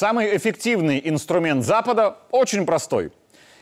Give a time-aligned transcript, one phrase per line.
[0.00, 3.12] Самый эффективный инструмент Запада очень простой.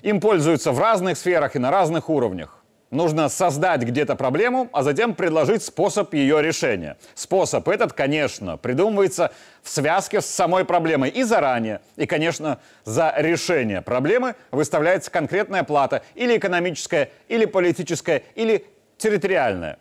[0.02, 2.62] Им пользуются в разных сферах и на разных уровнях.
[2.92, 6.96] Нужно создать где-то проблему, а затем предложить способ ее решения.
[7.16, 9.32] Способ этот, конечно, придумывается
[9.64, 11.80] в связке с самой проблемой и заранее.
[11.96, 18.64] И, конечно, за решение проблемы выставляется конкретная плата или экономическая, или политическая, или
[18.96, 19.80] территориальная.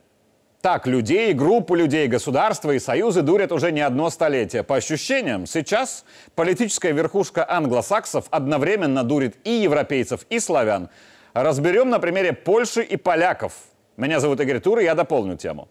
[0.62, 4.64] Так людей, группы людей, государства и союзы дурят уже не одно столетие.
[4.64, 10.90] По ощущениям, сейчас политическая верхушка англосаксов одновременно дурит и европейцев, и славян.
[11.34, 13.54] Разберем на примере Польши и поляков.
[13.98, 15.68] Меня зовут Игорь Тур, и я дополню тему.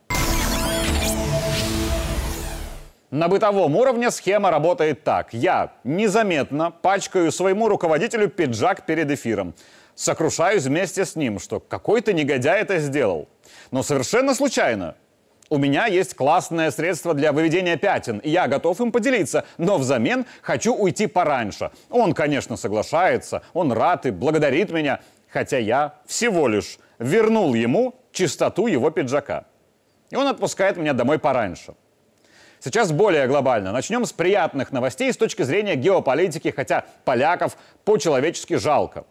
[3.11, 5.35] На бытовом уровне схема работает так.
[5.35, 9.55] Я незаметно пачкаю своему руководителю пиджак перед эфиром.
[9.97, 13.29] Сокрушаюсь вместе с ним, что какой-то негодяй это сделал.
[13.71, 14.95] Но совершенно случайно.
[15.49, 20.27] У меня есть классное средство для выведения пятен, и я готов им поделиться, но взамен
[20.43, 21.71] хочу уйти пораньше.
[21.89, 28.67] Он, конечно, соглашается, он рад и благодарит меня, хотя я всего лишь вернул ему чистоту
[28.67, 29.45] его пиджака.
[30.11, 31.75] И он отпускает меня домой пораньше.
[32.59, 33.71] Сейчас более глобально.
[33.71, 39.05] Начнем с приятных новостей с точки зрения геополитики, хотя поляков по-человечески жалко.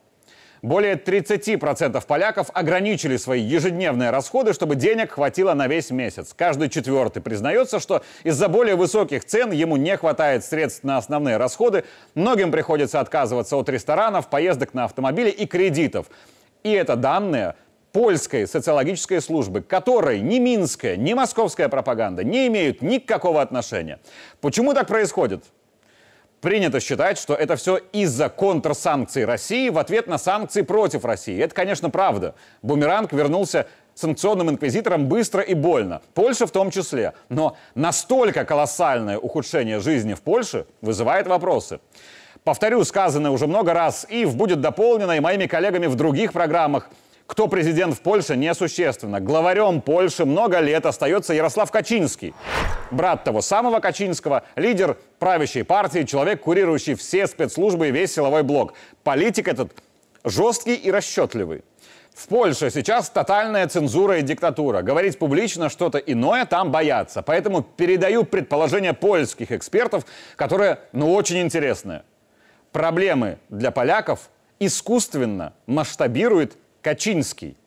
[0.66, 6.34] Более 30% поляков ограничили свои ежедневные расходы, чтобы денег хватило на весь месяц.
[6.36, 11.84] Каждый четвертый признается, что из-за более высоких цен ему не хватает средств на основные расходы.
[12.16, 16.08] Многим приходится отказываться от ресторанов, поездок на автомобиле и кредитов.
[16.64, 17.54] И это данные
[17.92, 24.00] польской социологической службы, которой ни минская, ни московская пропаганда не имеют никакого отношения.
[24.42, 25.44] Почему так происходит?
[26.42, 31.42] Принято считать, что это все из-за контрсанкций России в ответ на санкции против России.
[31.42, 32.36] Это, конечно, правда.
[32.62, 36.02] Бумеранг вернулся санкционным инквизиторам быстро и больно.
[36.14, 37.14] Польша в том числе.
[37.30, 41.80] Но настолько колоссальное ухудшение жизни в Польше вызывает вопросы.
[42.44, 46.90] Повторю сказанное уже много раз, и будет дополнено и моими коллегами в других программах–
[47.28, 49.20] кто президент в Польше, несущественно.
[49.20, 52.34] Главарем Польши много лет остается Ярослав Качинский.
[52.92, 58.74] Брат того самого Качинского, лидер правящей партии, человек, курирующий все спецслужбы и весь силовой блок.
[59.04, 59.72] Политик этот
[60.24, 61.64] жесткий и расчетливый.
[62.14, 64.82] В Польше сейчас тотальная цензура и диктатура.
[64.82, 67.22] Говорить публично что-то иное там боятся.
[67.22, 70.06] Поэтому передаю предположение польских экспертов,
[70.38, 72.06] которое, ну, очень интересное.
[72.72, 77.58] Проблемы для поляков искусственно масштабирует Качинский.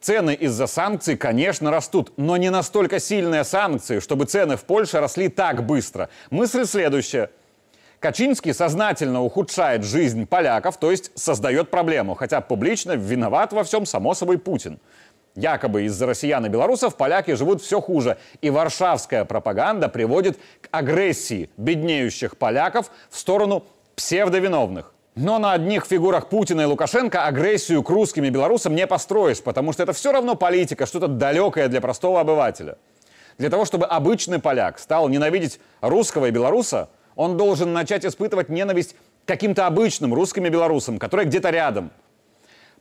[0.00, 5.28] Цены из-за санкций, конечно, растут, но не настолько сильные санкции, чтобы цены в Польше росли
[5.28, 6.08] так быстро.
[6.30, 7.28] Мысль следующая.
[8.00, 14.14] Качинский сознательно ухудшает жизнь поляков, то есть создает проблему, хотя публично виноват во всем, само
[14.14, 14.80] собой, Путин.
[15.34, 21.50] Якобы из-за россиян и белорусов поляки живут все хуже, и варшавская пропаганда приводит к агрессии
[21.58, 24.94] беднеющих поляков в сторону псевдовиновных.
[25.16, 29.72] Но на одних фигурах Путина и Лукашенко агрессию к русским и белорусам не построишь, потому
[29.72, 32.76] что это все равно политика, что-то далекое для простого обывателя.
[33.38, 38.94] Для того, чтобы обычный поляк стал ненавидеть русского и белоруса, он должен начать испытывать ненависть
[39.24, 41.90] каким-то обычным русским и белорусам, которые где-то рядом.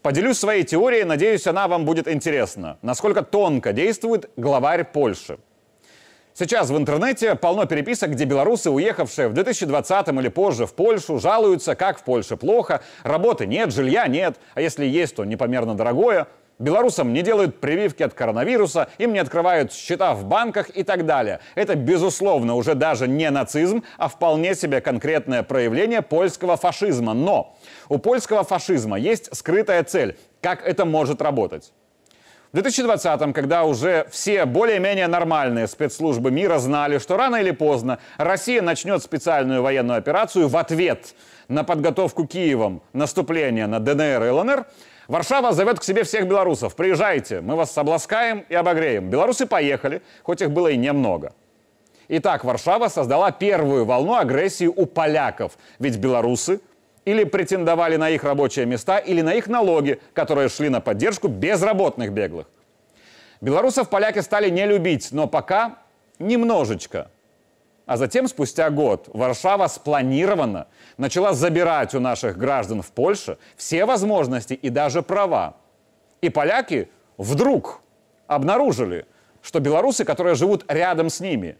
[0.01, 2.77] Поделюсь своей теорией, надеюсь, она вам будет интересна.
[2.81, 5.39] Насколько тонко действует главарь Польши.
[6.37, 11.75] Сейчас в интернете полно переписок, где белорусы, уехавшие в 2020 или позже в Польшу, жалуются,
[11.75, 16.27] как в Польше плохо, работы нет, жилья нет, а если есть, то непомерно дорогое.
[16.59, 21.39] Белорусам не делают прививки от коронавируса, им не открывают счета в банках и так далее.
[21.55, 27.13] Это, безусловно, уже даже не нацизм, а вполне себе конкретное проявление польского фашизма.
[27.13, 27.55] Но
[27.87, 30.17] у польского фашизма есть скрытая цель.
[30.41, 31.71] Как это может работать?
[32.55, 38.61] В 2020-м, когда уже все более-менее нормальные спецслужбы мира знали, что рано или поздно Россия
[38.61, 41.15] начнет специальную военную операцию в ответ
[41.49, 44.65] на подготовку Киевом наступления на ДНР и ЛНР,
[45.09, 46.77] Варшава зовет к себе всех белорусов.
[46.77, 49.09] Приезжайте, мы вас обласкаем и обогреем.
[49.09, 51.33] Белорусы поехали, хоть их было и немного.
[52.07, 55.57] Итак, Варшава создала первую волну агрессии у поляков.
[55.79, 56.61] Ведь белорусы
[57.05, 62.11] или претендовали на их рабочие места, или на их налоги, которые шли на поддержку безработных
[62.11, 62.47] беглых.
[63.41, 65.77] Белорусов поляки стали не любить, но пока
[66.19, 67.09] немножечко.
[67.85, 70.67] А затем, спустя год, Варшава спланированно
[70.97, 75.55] начала забирать у наших граждан в Польше все возможности и даже права.
[76.21, 77.81] И поляки вдруг
[78.25, 79.05] обнаружили,
[79.43, 81.57] что белорусы, которые живут рядом с ними,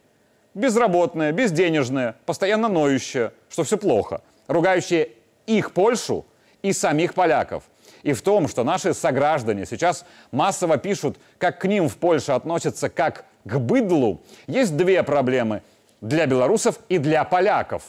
[0.56, 5.10] безработные, безденежные, постоянно ноющие, что все плохо, ругающие
[5.48, 6.26] их Польшу
[6.62, 7.64] и самих поляков.
[8.04, 12.90] И в том, что наши сограждане сейчас массово пишут, как к ним в Польше относятся
[12.90, 15.62] как к быдлу, есть две проблемы
[16.02, 17.84] для белорусов и для поляков.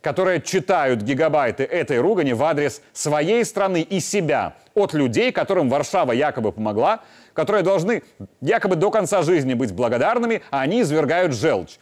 [0.00, 6.12] которые читают гигабайты этой ругани в адрес своей страны и себя от людей, которым Варшава
[6.12, 7.00] якобы помогла,
[7.34, 8.02] которые должны
[8.40, 11.78] якобы до конца жизни быть благодарными, а они извергают желчь.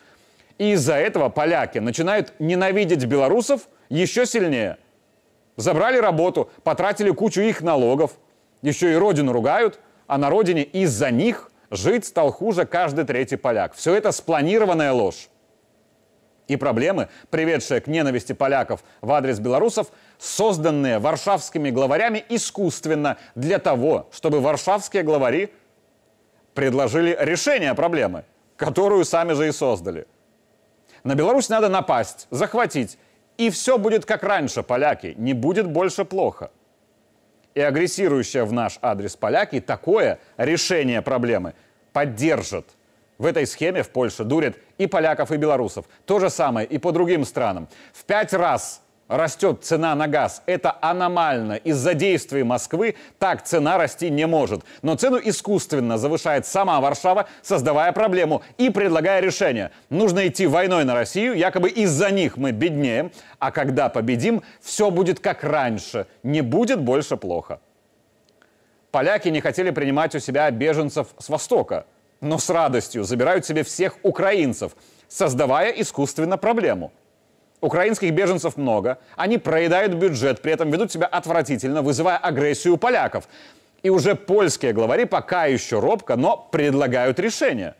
[0.58, 4.78] И из-за этого поляки начинают ненавидеть белорусов еще сильнее.
[5.56, 8.12] Забрали работу, потратили кучу их налогов,
[8.62, 13.74] еще и родину ругают, а на родине из-за них жить стал хуже каждый третий поляк.
[13.74, 15.28] Все это спланированная ложь.
[16.46, 19.88] И проблемы, приведшие к ненависти поляков в адрес белорусов,
[20.18, 25.52] созданные варшавскими главарями искусственно для того, чтобы варшавские главари
[26.54, 28.24] предложили решение проблемы,
[28.56, 30.06] которую сами же и создали.
[31.02, 32.96] На Беларусь надо напасть, захватить,
[33.38, 36.50] и все будет как раньше, поляки, не будет больше плохо.
[37.54, 41.54] И агрессирующие в наш адрес поляки такое решение проблемы
[41.92, 42.66] поддержат.
[43.18, 45.86] В этой схеме в Польше дурят и поляков, и белорусов.
[46.04, 47.68] То же самое и по другим странам.
[47.94, 50.42] В пять раз растет цена на газ.
[50.46, 51.54] Это аномально.
[51.54, 54.62] Из-за действий Москвы так цена расти не может.
[54.82, 59.70] Но цену искусственно завышает сама Варшава, создавая проблему и предлагая решение.
[59.90, 65.20] Нужно идти войной на Россию, якобы из-за них мы беднеем, а когда победим, все будет
[65.20, 67.60] как раньше, не будет больше плохо.
[68.90, 71.86] Поляки не хотели принимать у себя беженцев с Востока–
[72.20, 74.72] но с радостью забирают себе всех украинцев,
[75.08, 76.92] создавая искусственно проблему.
[77.60, 83.28] Украинских беженцев много, они проедают бюджет, при этом ведут себя отвратительно, вызывая агрессию у поляков.
[83.82, 87.74] И уже польские главари пока еще робко, но предлагают решение.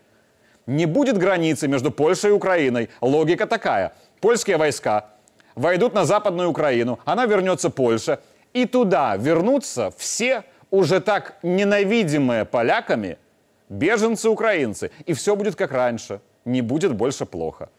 [0.65, 2.89] Не будет границы между Польшей и Украиной.
[3.01, 3.93] Логика такая.
[4.19, 5.11] Польские войска
[5.55, 8.19] войдут на Западную Украину, она вернется Польше,
[8.53, 13.17] и туда вернутся все уже так ненавидимые поляками–
[13.69, 17.69] беженцы украинцы, и все будет как раньше, не будет больше плохо.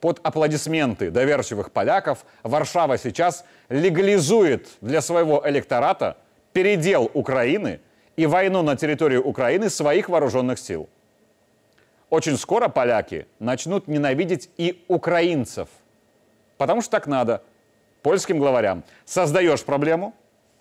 [0.00, 6.16] Под аплодисменты доверчивых поляков Варшава сейчас легализует для своего электората
[6.52, 7.80] передел Украины
[8.16, 10.88] и войну на территории Украины своих вооруженных сил.
[12.10, 15.68] Очень скоро поляки начнут ненавидеть и украинцев.
[16.56, 17.42] Потому что так надо.
[18.02, 18.84] Польским главарям.
[19.04, 20.14] Создаешь проблему,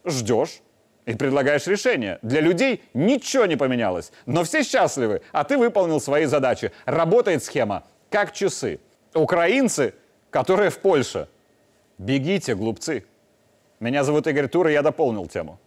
[0.04, 0.62] ждешь,
[1.08, 2.20] и предлагаешь решение.
[2.22, 6.74] Для людей ничего не поменялось, но все счастливы, а ты выполнил свои задачи.
[6.86, 8.80] Работает схема как часы.
[9.18, 9.94] Украинцы,
[10.30, 11.28] которые в Польше.
[11.98, 13.06] Бегите, глупцы.
[13.80, 15.60] Меня зовут Игорь Тур, и я дополнил тему.